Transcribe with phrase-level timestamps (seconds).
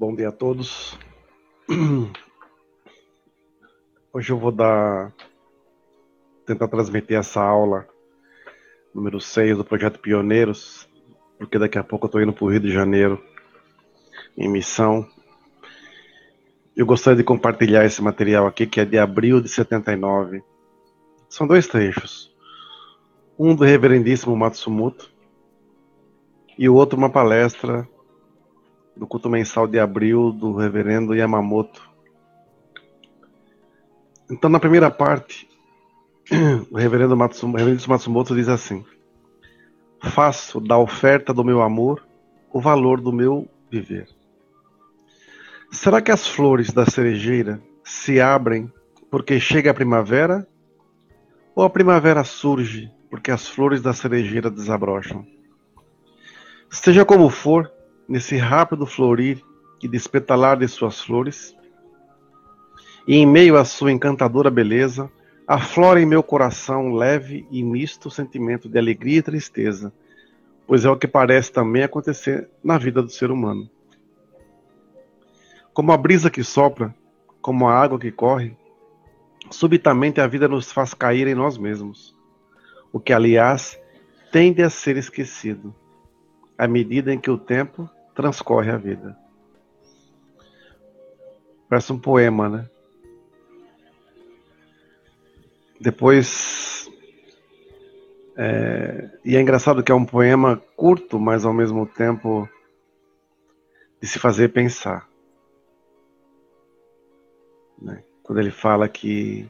[0.00, 0.98] Bom dia a todos.
[4.14, 5.12] Hoje eu vou dar
[6.46, 7.86] tentar transmitir essa aula
[8.94, 10.88] número 6 do projeto Pioneiros,
[11.36, 13.22] porque daqui a pouco eu estou indo para o Rio de Janeiro
[14.38, 15.06] em missão.
[16.74, 20.42] Eu gostaria de compartilhar esse material aqui, que é de abril de 79.
[21.28, 22.34] São dois trechos.
[23.38, 25.12] Um do reverendíssimo Matsumoto
[26.56, 27.86] e o outro uma palestra
[29.00, 31.88] do culto mensal de abril do reverendo Yamamoto.
[34.30, 35.48] Então, na primeira parte,
[36.70, 38.84] o reverendo Matsumoto, reverendo Matsumoto diz assim:
[40.02, 42.06] Faço da oferta do meu amor
[42.52, 44.06] o valor do meu viver.
[45.72, 48.70] Será que as flores da cerejeira se abrem
[49.10, 50.46] porque chega a primavera?
[51.54, 55.26] Ou a primavera surge porque as flores da cerejeira desabrocham?
[56.68, 57.72] Seja como for,
[58.10, 59.40] nesse rápido florir
[59.80, 61.56] e despetalar de suas flores,
[63.06, 65.08] e em meio à sua encantadora beleza,
[65.46, 69.92] aflora em meu coração leve e misto sentimento de alegria e tristeza,
[70.66, 73.70] pois é o que parece também acontecer na vida do ser humano.
[75.72, 76.92] Como a brisa que sopra,
[77.40, 78.56] como a água que corre,
[79.52, 82.12] subitamente a vida nos faz cair em nós mesmos,
[82.92, 83.80] o que, aliás,
[84.32, 85.72] tende a ser esquecido,
[86.58, 89.16] à medida em que o tempo transcorre a vida.
[91.68, 92.70] Parece um poema, né?
[95.80, 96.90] Depois.
[98.36, 102.48] É, e é engraçado que é um poema curto, mas ao mesmo tempo
[104.00, 105.08] de se fazer pensar.
[107.80, 108.02] Né?
[108.22, 109.48] Quando ele fala que,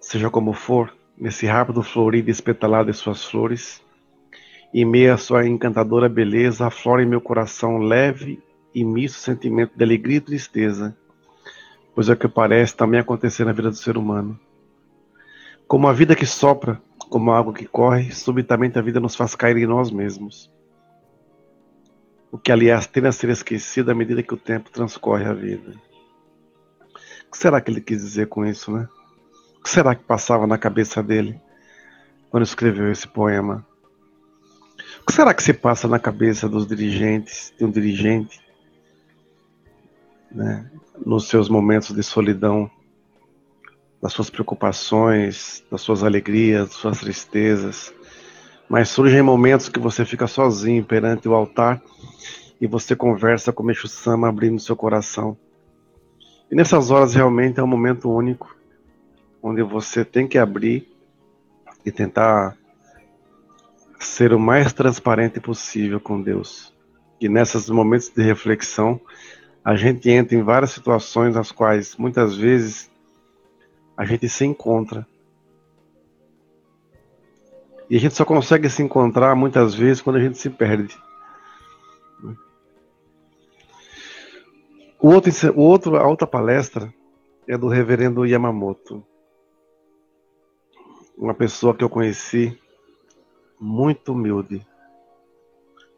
[0.00, 3.82] seja como for, nesse rápido florir espetalado de suas flores,
[4.72, 8.42] em meio à sua encantadora beleza, aflora em meu coração leve
[8.74, 10.96] e misto sentimento de alegria e tristeza,
[11.94, 14.38] pois é o que parece também acontecer na vida do ser humano.
[15.66, 19.34] Como a vida que sopra, como a água que corre, subitamente a vida nos faz
[19.34, 20.50] cair em nós mesmos.
[22.30, 25.72] O que, aliás, tende a ser esquecido à medida que o tempo transcorre a vida.
[27.26, 28.86] O que será que ele quis dizer com isso, né?
[29.58, 31.40] O que será que passava na cabeça dele
[32.30, 33.66] quando escreveu esse poema?
[35.02, 38.40] O que será que se passa na cabeça dos dirigentes, de um dirigente,
[40.30, 40.70] né,
[41.04, 42.70] nos seus momentos de solidão,
[44.00, 47.92] das suas preocupações, das suas alegrias, das suas tristezas?
[48.68, 51.80] Mas surgem momentos que você fica sozinho perante o altar
[52.60, 55.36] e você conversa com o Meixo Sama abrindo seu coração.
[56.50, 58.56] E nessas horas realmente é um momento único,
[59.42, 60.88] onde você tem que abrir
[61.84, 62.56] e tentar
[64.04, 66.74] ser o mais transparente possível com Deus.
[67.20, 69.00] E nesses momentos de reflexão,
[69.64, 72.90] a gente entra em várias situações nas quais muitas vezes
[73.96, 75.06] a gente se encontra.
[77.88, 80.96] E a gente só consegue se encontrar muitas vezes quando a gente se perde.
[85.00, 86.92] O outro, o outro, a outra palestra
[87.46, 89.04] é do reverendo Yamamoto.
[91.16, 92.58] Uma pessoa que eu conheci
[93.60, 94.66] muito humilde.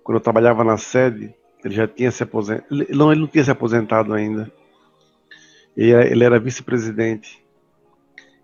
[0.03, 2.67] Quando eu trabalhava na sede, ele já tinha se aposentado.
[2.91, 4.51] Não, ele não tinha se aposentado ainda.
[5.77, 7.43] Ele era vice-presidente.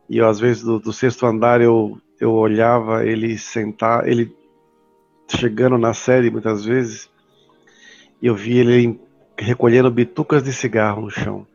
[0.09, 4.35] E eu, às vezes, do, do, sexto andar, eu, eu olhava ele sentar, ele
[5.29, 7.11] chegando na sede muitas vezes,
[8.21, 9.01] e eu via ele
[9.37, 11.47] recolhendo bitucas de cigarro no chão.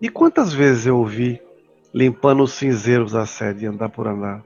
[0.00, 1.40] E quantas vezes eu ouvi
[1.94, 4.44] limpando os cinzeiros da sede, andar por andar?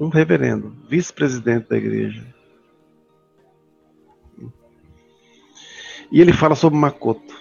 [0.00, 2.26] Um reverendo, vice-presidente da igreja.
[6.10, 7.38] E ele fala sobre Makoto.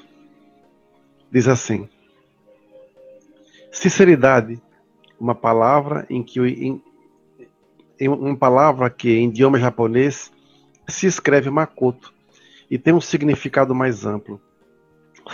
[1.32, 1.88] Diz assim:
[3.72, 4.62] Sinceridade,
[5.18, 6.84] uma palavra em que em,
[7.98, 10.30] em uma palavra que em idioma japonês
[10.88, 12.14] se escreve Makoto
[12.70, 14.40] e tem um significado mais amplo: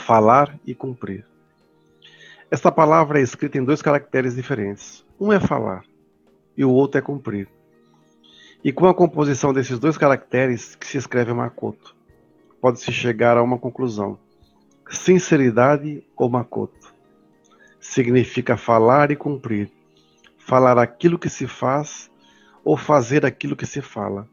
[0.05, 1.25] falar e cumprir.
[2.51, 5.03] Esta palavra é escrita em dois caracteres diferentes.
[5.19, 5.83] Um é falar
[6.57, 7.47] e o outro é cumprir.
[8.63, 11.95] E com a composição desses dois caracteres que se escreve Makoto,
[12.59, 14.17] pode-se chegar a uma conclusão.
[14.89, 16.93] Sinceridade ou Makoto
[17.79, 19.71] significa falar e cumprir,
[20.37, 22.09] falar aquilo que se faz
[22.63, 24.27] ou fazer aquilo que se fala.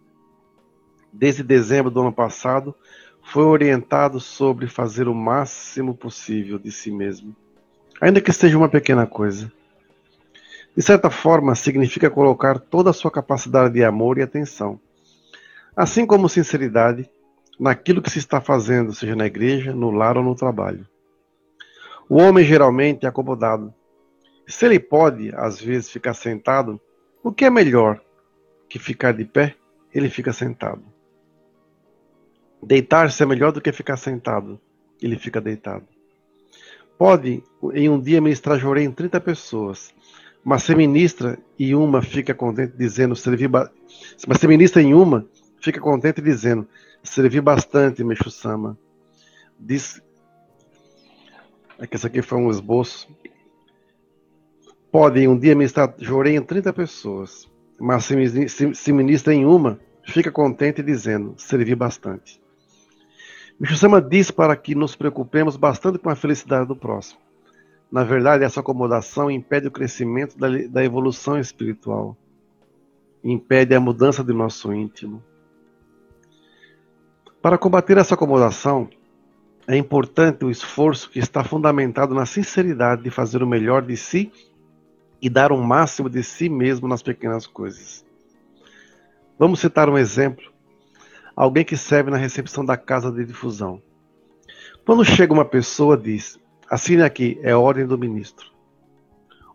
[1.12, 2.74] Desde dezembro do ano passado,
[3.22, 7.36] foi orientado sobre fazer o máximo possível de si mesmo,
[8.00, 9.52] ainda que seja uma pequena coisa.
[10.74, 14.80] De certa forma, significa colocar toda a sua capacidade de amor e atenção.
[15.76, 17.08] Assim como sinceridade
[17.58, 20.86] naquilo que se está fazendo, seja na igreja, no lar ou no trabalho.
[22.08, 23.72] O homem geralmente é acomodado.
[24.46, 26.80] Se ele pode, às vezes, ficar sentado,
[27.22, 28.00] o que é melhor
[28.68, 29.54] que ficar de pé?
[29.94, 30.82] Ele fica sentado.
[32.62, 34.60] Deitar-se é melhor do que ficar sentado.
[35.00, 35.86] Ele fica deitado.
[36.96, 37.42] Pode,
[37.74, 39.94] em um dia, ministrar jorei em 30 pessoas.
[40.44, 45.26] Mas se ministra e uma fica contente dizendo, servi mas se ministra em uma,
[45.60, 46.66] fica contente dizendo,
[47.02, 48.76] servi bastante, Meixo-sama.
[49.58, 50.02] Diz
[51.82, 53.08] é que esse aqui foi um esboço.
[54.90, 57.50] Pode um dia ministrar jorei em 30 pessoas,
[57.80, 62.40] mas se, ministra em uma, fica contente dizendo, servi bastante.
[63.58, 67.20] Meixo-sama diz para que nos preocupemos bastante com a felicidade do próximo.
[67.92, 72.16] Na verdade, essa acomodação impede o crescimento da, da evolução espiritual,
[73.22, 75.22] impede a mudança de nosso íntimo.
[77.42, 78.88] Para combater essa acomodação,
[79.68, 84.32] é importante o esforço que está fundamentado na sinceridade de fazer o melhor de si
[85.20, 88.06] e dar o um máximo de si mesmo nas pequenas coisas.
[89.38, 90.50] Vamos citar um exemplo.
[91.36, 93.82] Alguém que serve na recepção da casa de difusão.
[94.86, 96.40] Quando chega uma pessoa, diz:
[96.72, 98.50] Assine aqui, é ordem do ministro.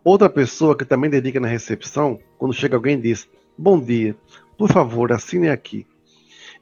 [0.04, 3.28] Outra pessoa que também dedica na recepção, quando chega alguém, diz:
[3.58, 4.16] Bom dia,
[4.56, 5.84] por favor, assine aqui.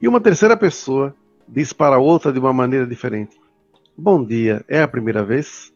[0.00, 1.14] E uma terceira pessoa
[1.46, 3.38] diz para outra de uma maneira diferente:
[3.94, 5.74] Bom dia, é a primeira vez?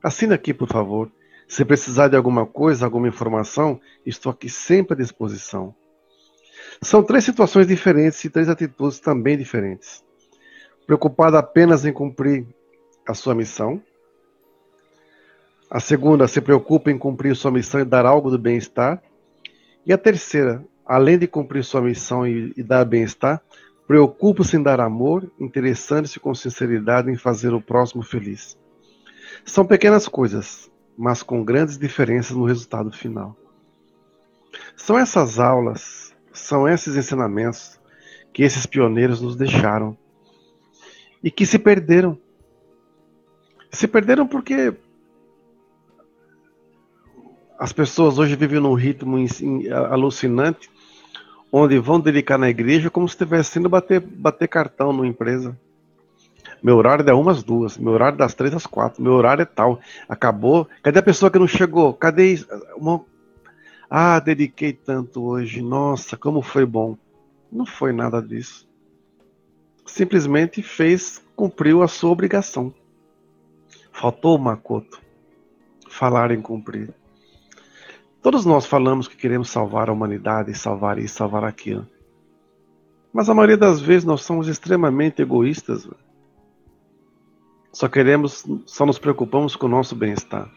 [0.00, 1.10] Assine aqui, por favor.
[1.48, 5.74] Se precisar de alguma coisa, alguma informação, estou aqui sempre à disposição.
[6.80, 10.04] São três situações diferentes e três atitudes também diferentes.
[10.86, 12.46] Preocupado apenas em cumprir
[13.08, 13.82] a sua missão.
[15.70, 19.02] A segunda, se preocupa em cumprir sua missão e dar algo do bem-estar.
[19.86, 23.40] E a terceira, além de cumprir sua missão e, e dar bem-estar,
[23.86, 28.58] preocupa-se em dar amor, interessando-se com sinceridade em fazer o próximo feliz.
[29.42, 33.34] São pequenas coisas, mas com grandes diferenças no resultado final.
[34.76, 37.80] São essas aulas, são esses ensinamentos
[38.34, 39.96] que esses pioneiros nos deixaram
[41.24, 42.18] e que se perderam
[43.70, 44.74] se perderam porque
[47.58, 49.16] as pessoas hoje vivem num ritmo
[49.90, 50.70] alucinante,
[51.50, 55.58] onde vão dedicar na igreja como se estivesse indo bater, bater cartão numa empresa.
[56.62, 59.44] Meu horário é umas duas, meu horário é das três às quatro, meu horário é
[59.44, 59.80] tal.
[60.08, 60.68] Acabou.
[60.82, 61.94] Cadê a pessoa que não chegou?
[61.94, 62.46] Cadê isso?
[63.88, 65.62] Ah, dediquei tanto hoje.
[65.62, 66.96] Nossa, como foi bom.
[67.50, 68.68] Não foi nada disso.
[69.86, 72.74] Simplesmente fez, cumpriu a sua obrigação.
[73.98, 75.00] Faltou, Makoto,
[75.90, 76.94] falar em cumprir.
[78.22, 81.84] Todos nós falamos que queremos salvar a humanidade, salvar isso, salvar aquilo.
[83.12, 85.88] Mas a maioria das vezes nós somos extremamente egoístas.
[87.72, 90.48] Só queremos, só nos preocupamos com o nosso bem-estar.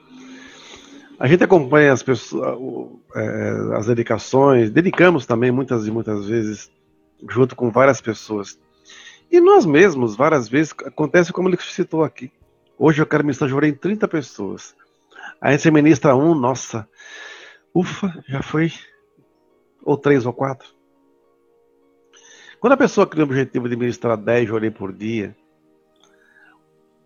[1.18, 2.60] A gente acompanha as pessoas,
[3.16, 6.72] é, as dedicações, dedicamos também muitas e muitas vezes
[7.28, 8.60] junto com várias pessoas.
[9.32, 12.32] E nós mesmos, várias vezes, acontece como ele citou aqui.
[12.84, 14.76] Hoje eu quero ministrar jurei em 30 pessoas.
[15.40, 16.90] Aí você ministra um, nossa,
[17.76, 18.74] ufa, já foi.
[19.84, 20.68] Ou três ou quatro.
[22.60, 25.38] Quando a pessoa cria o objetivo de ministrar 10 jorei por dia,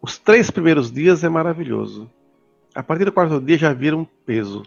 [0.02, 2.10] os três primeiros dias é maravilhoso.
[2.74, 4.64] A partir do quarto dia já vira um peso.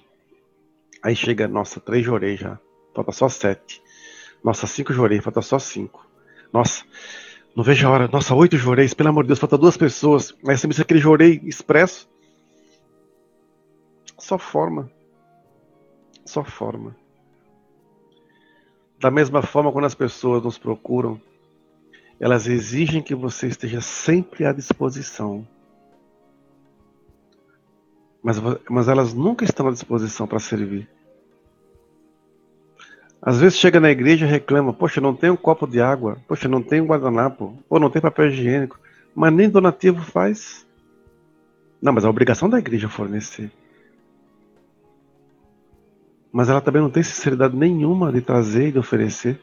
[1.03, 2.59] Aí chega, nossa, três jorei já.
[2.95, 3.81] Falta só sete.
[4.45, 6.07] Nossa, cinco jorei, falta só cinco.
[6.53, 6.85] Nossa,
[7.59, 8.07] não vejo a hora.
[8.07, 10.33] Nossa, oito joreis, pelo amor de Deus, falta duas pessoas.
[10.47, 12.09] Aí você me disse aquele jorei expresso.
[14.17, 14.89] Só forma.
[16.25, 16.95] Só forma.
[19.01, 21.21] Da mesma forma, quando as pessoas nos procuram,
[22.21, 25.45] elas exigem que você esteja sempre à disposição.
[28.23, 28.37] Mas,
[28.71, 30.89] mas elas nunca estão à disposição para servir.
[33.21, 36.49] Às vezes chega na igreja e reclama, poxa, não tem um copo de água, poxa,
[36.49, 38.79] não tem um guardanapo, ou não tem papel higiênico,
[39.15, 40.67] mas nem donativo faz.
[41.83, 43.51] Não, mas é a obrigação da igreja fornecer.
[46.33, 49.41] Mas ela também não tem sinceridade nenhuma de trazer e de oferecer.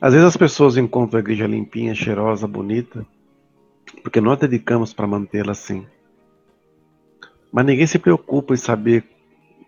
[0.00, 3.06] Às vezes as pessoas encontram a igreja limpinha, cheirosa, bonita,
[4.02, 5.86] porque nós dedicamos para mantê-la assim.
[7.52, 9.04] Mas ninguém se preocupa em saber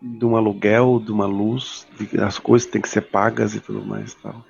[0.06, 3.82] de um aluguel, de uma luz, de, as coisas têm que ser pagas e tudo
[3.82, 4.44] mais tal.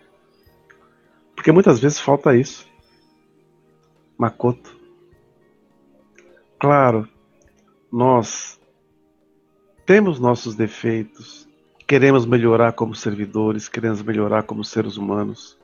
[1.36, 2.68] Porque muitas vezes falta isso.
[4.18, 4.76] Makoto.
[6.58, 7.08] Claro,
[7.92, 8.60] nós
[9.86, 11.48] temos nossos defeitos,
[11.86, 15.56] queremos melhorar como servidores, queremos melhorar como seres humanos.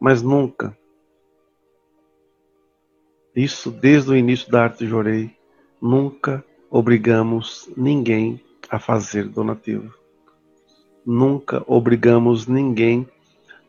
[0.00, 0.76] Mas nunca,
[3.36, 5.36] isso desde o início da arte Jorei,
[5.80, 9.92] nunca obrigamos ninguém a fazer donativo.
[11.04, 13.06] Nunca obrigamos ninguém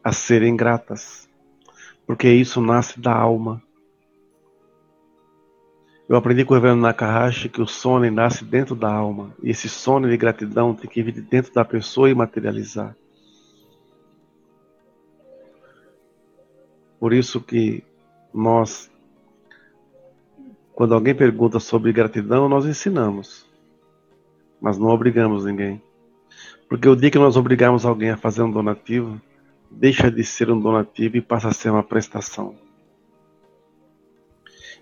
[0.01, 1.29] a serem gratas,
[2.07, 3.61] porque isso nasce da alma.
[6.07, 9.67] Eu aprendi com o Reverendo Nakahashi que o sono nasce dentro da alma, e esse
[9.67, 12.95] sono de gratidão tem que vir de dentro da pessoa e materializar.
[17.01, 17.83] Por isso que
[18.33, 18.89] nós,
[20.73, 23.45] quando alguém pergunta sobre gratidão, nós ensinamos,
[24.59, 25.81] mas não obrigamos ninguém.
[26.67, 29.21] Porque o dia que nós obrigamos alguém a fazer um donativo,
[29.69, 32.55] deixa de ser um donativo e passa a ser uma prestação.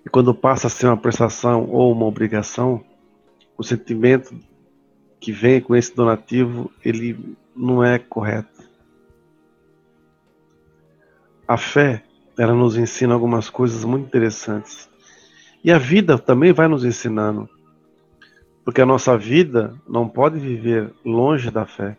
[0.05, 2.83] E quando passa a ser uma prestação ou uma obrigação,
[3.57, 4.33] o sentimento
[5.19, 8.63] que vem com esse donativo, ele não é correto.
[11.48, 12.03] A fé,
[12.38, 14.90] ela nos ensina algumas coisas muito interessantes.
[15.63, 17.50] E a vida também vai nos ensinando.
[18.63, 21.98] Porque a nossa vida não pode viver longe da fé.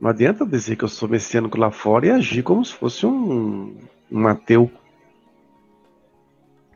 [0.00, 3.76] Não adianta dizer que eu sou messiânico lá fora e agir como se fosse um,
[4.10, 4.68] um ateu.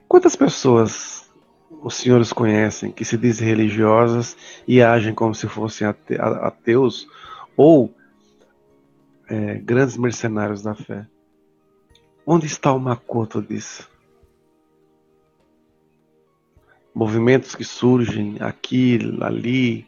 [0.07, 1.29] Quantas pessoas
[1.83, 4.37] os senhores conhecem que se dizem religiosas
[4.67, 7.09] e agem como se fossem ateus
[7.57, 7.93] ou
[9.29, 11.09] é, grandes mercenários da fé?
[12.29, 13.89] Onde está o macoto disso?
[16.93, 19.87] Movimentos que surgem aqui, ali,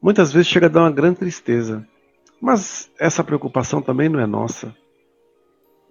[0.00, 1.84] muitas vezes chega a dar uma grande tristeza.
[2.40, 4.74] Mas essa preocupação também não é nossa.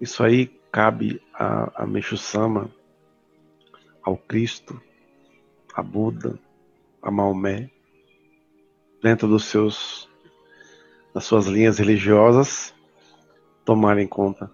[0.00, 2.70] Isso aí cabe a, a Sama,
[4.02, 4.80] ao Cristo,
[5.74, 6.38] a Buda,
[7.02, 7.70] a Maomé,
[9.02, 10.08] dentro dos seus
[11.12, 12.72] das suas linhas religiosas,
[13.70, 14.50] tomarem conta.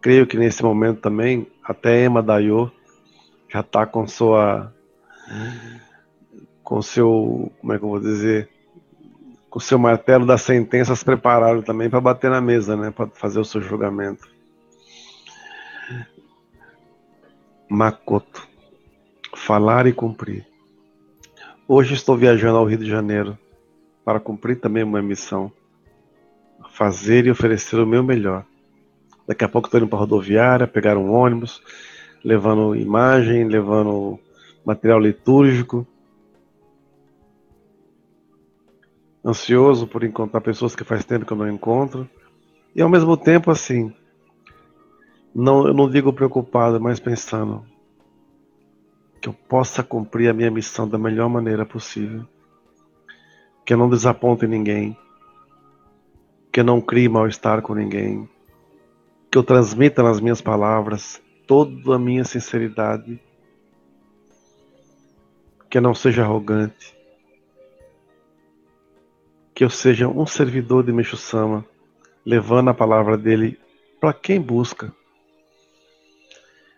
[0.00, 2.68] Creio que nesse momento também até Ema Dayo
[3.48, 4.74] já está com sua
[6.64, 8.50] com seu, como é que eu vou dizer,
[9.48, 13.44] com seu martelo das sentenças preparado também para bater na mesa, né, para fazer o
[13.44, 14.28] seu julgamento.
[17.70, 18.48] Makoto,
[19.32, 20.44] falar e cumprir.
[21.68, 23.38] Hoje estou viajando ao Rio de Janeiro
[24.04, 25.52] para cumprir também uma missão,
[26.76, 28.44] fazer e oferecer o meu melhor.
[29.26, 31.62] Daqui a pouco estou indo para a rodoviária, pegar um ônibus,
[32.22, 34.18] levando imagem, levando
[34.62, 35.86] material litúrgico,
[39.24, 42.06] ansioso por encontrar pessoas que faz tempo que eu não encontro.
[42.74, 43.90] E ao mesmo tempo, assim,
[45.34, 47.64] não, eu não digo preocupado, mas pensando
[49.18, 52.26] que eu possa cumprir a minha missão da melhor maneira possível.
[53.64, 54.94] Que eu não desaponte ninguém.
[56.56, 58.26] Que eu não crie mal-estar com ninguém.
[59.30, 63.20] Que eu transmita nas minhas palavras toda a minha sinceridade.
[65.68, 66.96] Que eu não seja arrogante
[69.54, 71.64] que eu seja um servidor de Meixo Sama,
[72.26, 73.58] levando a palavra dele
[73.98, 74.92] para quem busca.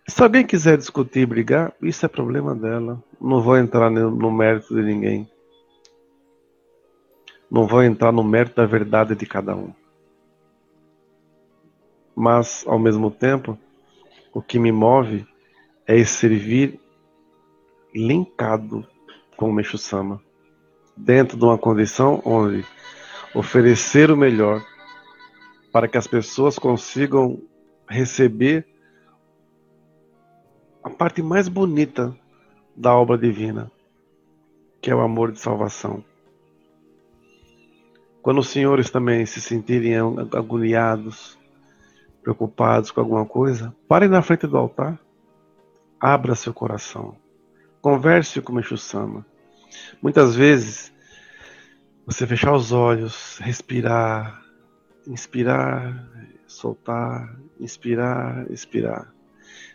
[0.09, 3.03] Se alguém quiser discutir e brigar, isso é problema dela.
[3.21, 5.29] Não vou entrar no mérito de ninguém.
[7.51, 9.73] Não vou entrar no mérito da verdade de cada um.
[12.15, 13.59] Mas, ao mesmo tempo,
[14.33, 15.27] o que me move
[15.87, 16.81] é servir
[17.95, 18.87] linkado
[19.37, 20.21] com o Meixo Sama
[20.97, 22.65] dentro de uma condição onde
[23.35, 24.65] oferecer o melhor
[25.73, 27.41] para que as pessoas consigam
[27.89, 28.67] receber
[30.83, 32.17] a parte mais bonita
[32.77, 33.71] da obra divina,
[34.81, 36.05] que é o amor de salvação.
[38.23, 41.39] Quando os senhores também se sentirem agoniados,
[42.23, 44.99] preocupados com alguma coisa, parem na frente do altar,
[46.01, 47.17] abra seu coração,
[47.81, 49.25] converse com o Meixo Sama
[50.03, 50.93] Muitas vezes,
[52.07, 54.43] você fechar os olhos, respirar,
[55.07, 56.09] inspirar,
[56.47, 59.13] soltar, inspirar, expirar.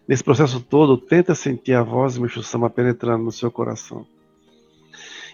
[0.07, 4.05] Nesse processo todo, tenta sentir a voz de Micho-sama penetrando no seu coração.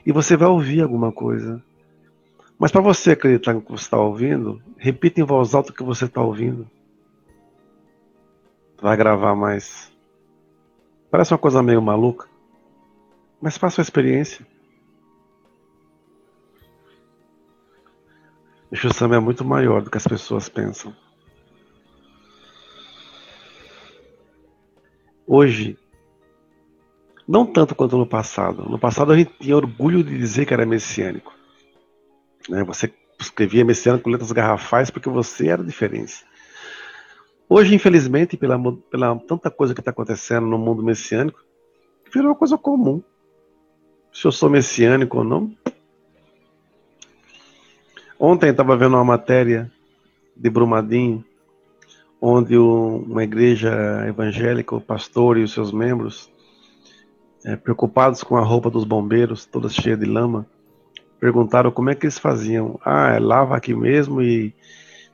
[0.06, 1.64] E você vai ouvir alguma coisa.
[2.60, 5.82] Mas para você acreditar no que você está ouvindo, repita em voz alta o que
[5.82, 6.70] você está ouvindo.
[8.82, 9.90] Vai gravar mais.
[11.10, 12.28] Parece uma coisa meio maluca.
[13.42, 14.46] Mas faça a experiência.
[18.70, 20.94] O Shusama é muito maior do que as pessoas pensam.
[25.26, 25.78] Hoje,
[27.26, 28.70] não tanto quanto no passado.
[28.70, 31.39] No passado a gente tinha orgulho de dizer que era messiânico.
[32.48, 32.64] Né?
[32.64, 36.24] Você escrevia messiânico com letras garrafais porque você era diferente.
[37.48, 38.58] Hoje, infelizmente, pela,
[38.92, 41.44] pela tanta coisa que está acontecendo no mundo messiânico,
[42.14, 43.02] virou uma coisa comum.
[44.14, 45.52] Se eu sou messiânico ou não.
[48.20, 49.72] Ontem estava vendo uma matéria
[50.36, 51.24] de Brumadinho,
[52.22, 56.32] onde o, uma igreja evangélica, o pastor e os seus membros,
[57.46, 60.46] é, preocupados com a roupa dos bombeiros, toda cheia de lama,
[61.20, 62.80] perguntaram como é que eles faziam.
[62.84, 64.54] Ah, é, lava aqui mesmo e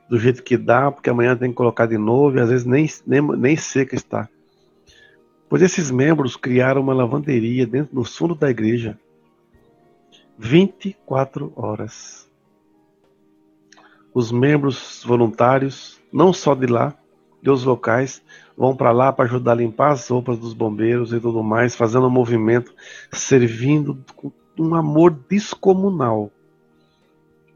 [0.08, 2.88] do jeito que dá, porque amanhã tem que colocar de novo e às vezes nem,
[3.06, 4.28] nem, nem seca está.
[5.48, 8.98] Pois esses membros criaram uma lavanderia dentro no fundo da igreja.
[10.38, 12.28] 24 horas.
[14.14, 16.94] Os membros voluntários, não só de lá,
[17.42, 18.22] de outros locais,
[18.56, 22.06] vão para lá para ajudar a limpar as roupas dos bombeiros e tudo mais, fazendo
[22.06, 22.74] um movimento,
[23.12, 26.30] servindo com um amor descomunal,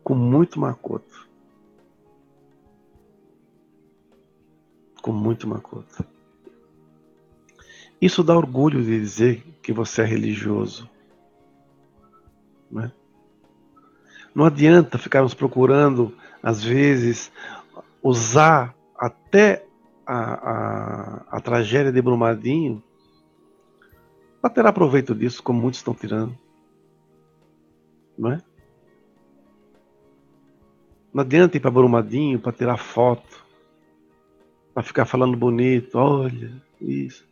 [0.03, 1.29] com muito macoto.
[5.03, 6.05] Com muito macoto.
[8.01, 10.89] Isso dá orgulho de dizer que você é religioso.
[12.71, 12.91] Né?
[14.35, 17.31] Não adianta ficarmos procurando, às vezes,
[18.03, 19.67] usar até
[20.07, 22.83] a, a, a tragédia de Brumadinho
[24.41, 26.37] para ter proveito disso, como muitos estão tirando.
[28.21, 28.43] Não é?
[31.13, 33.45] Não adianta ir para Brumadinho para tirar foto,
[34.75, 37.27] para ficar falando bonito, olha, isso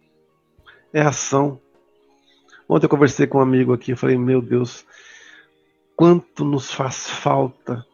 [0.92, 1.60] é ação.
[2.66, 4.86] Ontem eu conversei com um amigo aqui, eu falei, meu Deus,
[5.94, 7.86] quanto nos faz falta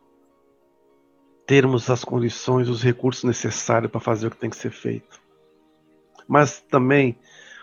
[1.47, 5.21] termos as condições, os recursos necessários para fazer o que tem que ser feito.
[6.27, 7.19] Mas também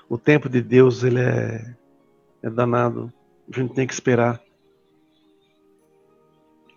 [0.09, 1.73] o tempo de Deus ele é,
[2.43, 3.11] é danado.
[3.51, 4.41] A gente tem que esperar.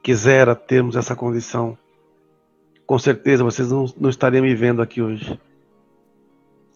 [0.04, 1.76] Quisera termos essa condição.
[2.86, 5.36] Com certeza vocês não, não estariam me vendo aqui hoje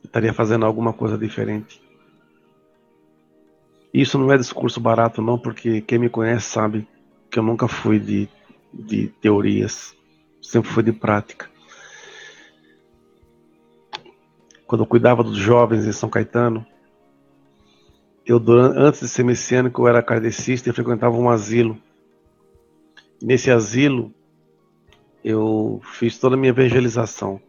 [0.04, 1.82] estaria fazendo alguma coisa diferente.
[3.92, 6.86] Isso não é discurso barato, não, porque quem me conhece sabe
[7.30, 8.28] que eu nunca fui de,
[8.72, 9.94] de teorias,
[10.42, 11.48] sempre fui de prática.
[14.66, 16.66] Quando eu cuidava dos jovens em São Caetano,
[18.26, 18.42] eu
[18.76, 21.78] antes de ser messiânico eu era kardecista e frequentava um asilo.
[23.20, 24.12] Nesse asilo
[25.22, 27.40] eu fiz toda a minha evangelização,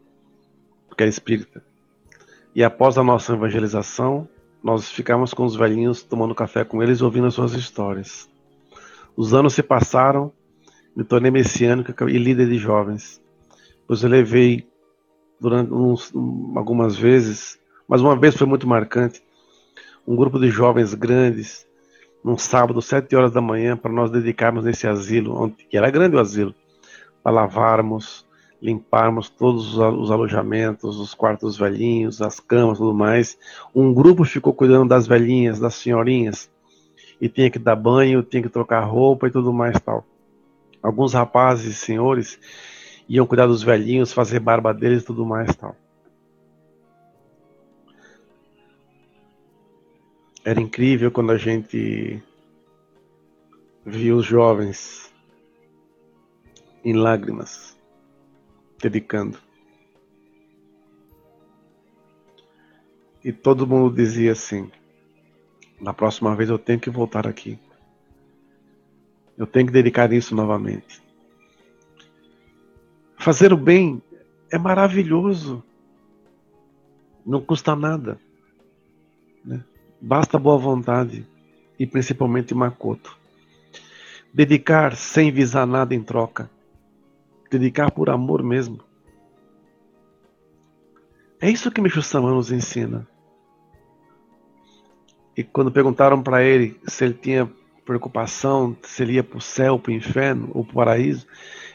[0.88, 1.64] porque era espírita.
[2.56, 4.28] E após a nossa evangelização,
[4.64, 8.30] nós ficamos com os velhinhos tomando café com eles ouvindo as suas histórias.
[9.16, 10.32] Os anos se passaram,
[10.96, 13.22] me tornei messiânica e líder de jovens.
[13.88, 14.68] Pois eu levei
[15.40, 16.12] durante uns,
[16.56, 19.24] algumas vezes, mas uma vez foi muito marcante,
[20.06, 21.66] um grupo de jovens grandes,
[22.24, 26.16] num sábado, sete horas da manhã, para nós dedicarmos nesse asilo, onde, que era grande
[26.16, 26.54] o asilo,
[27.24, 28.26] para lavarmos,
[28.62, 33.38] limparmos todos os alojamentos, os quartos velhinhos, as camas, tudo mais.
[33.74, 36.50] Um grupo ficou cuidando das velhinhas, das senhorinhas,
[37.22, 40.06] e tinha que dar banho, tinha que trocar roupa e tudo mais tal.
[40.82, 42.40] Alguns rapazes e senhores
[43.08, 45.76] iam cuidar dos velhinhos, fazer barba deles e tudo mais tal.
[50.44, 52.24] Era incrível quando a gente
[53.86, 55.14] via os jovens
[56.84, 57.78] em lágrimas
[58.82, 59.38] dedicando.
[63.24, 64.72] E todo mundo dizia assim:
[65.80, 67.60] na próxima vez eu tenho que voltar aqui.
[69.38, 71.02] Eu tenho que dedicar isso novamente.
[73.18, 74.02] Fazer o bem
[74.52, 75.64] é maravilhoso.
[77.26, 78.20] Não custa nada.
[79.44, 79.64] Né?
[80.02, 81.28] Basta boa vontade
[81.78, 83.18] e principalmente macoto.
[84.34, 86.50] Dedicar sem visar nada em troca
[87.50, 88.80] dedicar por amor mesmo.
[91.42, 93.08] É isso que Micho Sama nos ensina.
[95.36, 97.50] E quando perguntaram para ele se ele tinha
[97.86, 101.26] preocupação, se ele ia para o céu, para o inferno ou para o paraíso,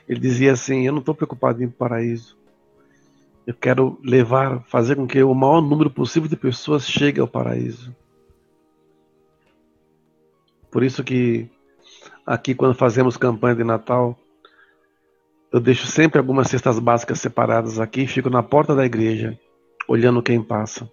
[0.08, 2.36] ele dizia assim: Eu não estou preocupado em paraíso.
[3.46, 7.94] Eu quero levar, fazer com que o maior número possível de pessoas chegue ao paraíso.
[10.74, 11.48] Por isso que
[12.26, 14.18] aqui quando fazemos campanha de Natal,
[15.52, 19.38] eu deixo sempre algumas cestas básicas separadas aqui e fico na porta da igreja,
[19.86, 20.90] olhando quem passa.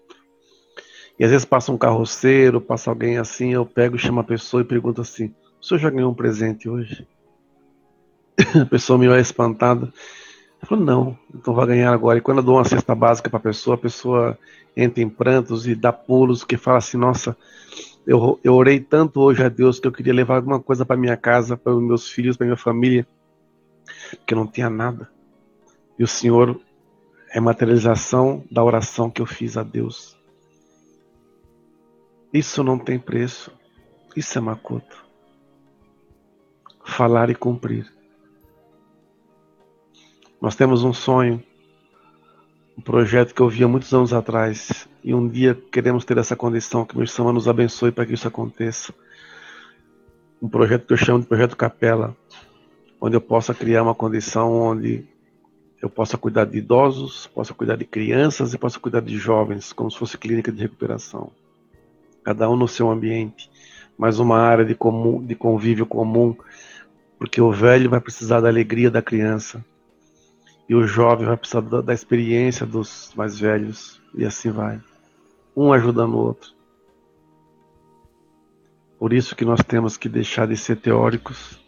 [1.18, 4.66] E às vezes passa um carroceiro, passa alguém assim, eu pego, chamo a pessoa e
[4.66, 7.08] pergunto assim: o senhor já ganhou um presente hoje?
[8.62, 9.92] a pessoa me olha espantada.
[10.62, 12.20] Eu falo, não, então vai ganhar agora.
[12.20, 14.38] E quando eu dou uma cesta básica para a pessoa, a pessoa
[14.78, 17.36] entra em prantos e dá pulos, que fala assim: nossa,
[18.06, 21.16] eu, eu orei tanto hoje a Deus que eu queria levar alguma coisa para minha
[21.16, 23.08] casa, para os meus filhos, para minha família.
[24.12, 25.10] porque não tinha nada.
[25.98, 26.60] E o Senhor
[27.30, 30.18] é materialização da oração que eu fiz a Deus.
[32.34, 33.52] Isso não tem preço.
[34.16, 35.06] Isso é Makoto.
[36.84, 37.92] Falar e cumprir.
[40.42, 41.44] Nós temos um sonho,
[42.82, 46.36] um projeto que eu vi há muitos anos atrás, e um dia queremos ter essa
[46.36, 48.92] condição, que o Senhor nos abençoe para que isso aconteça.
[50.42, 52.18] Um projeto que eu chamo de Projeto Capela,
[53.00, 55.06] onde eu possa criar uma condição onde
[55.80, 59.92] eu possa cuidar de idosos, possa cuidar de crianças e possa cuidar de jovens, como
[59.92, 61.32] se fosse clínica de recuperação.
[62.24, 63.48] Cada um no seu ambiente,
[63.96, 66.36] mas uma área de, comum, de convívio comum,
[67.20, 69.64] porque o velho vai precisar da alegria da criança
[70.72, 74.82] e o jovem vai precisar da, da experiência dos mais velhos e assim vai,
[75.54, 76.54] um ajudando o outro.
[78.98, 81.60] Por isso que nós temos que deixar de ser teóricos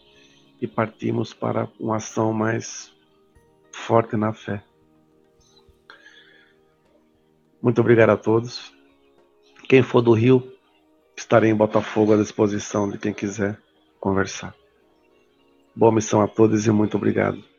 [0.61, 2.95] e partimos para uma ação mais
[3.73, 4.63] forte na fé.
[7.61, 8.73] Muito obrigado a todos.
[9.67, 10.49] Quem for do Rio,
[11.13, 13.59] estarei em Botafogo à disposição de quem quiser
[13.99, 14.55] conversar.
[15.75, 17.52] Boa missão a todos e muito obrigado.